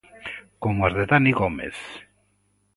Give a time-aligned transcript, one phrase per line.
[0.63, 1.77] Como as de Dani Gómez.